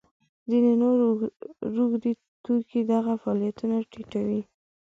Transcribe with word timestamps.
ځینې 0.49 0.73
نور 0.81 0.97
روږدي 1.75 2.11
توکي 2.43 2.81
دغه 2.91 3.13
فعالیتونه 3.23 3.75
ټیټوي. 3.91 4.41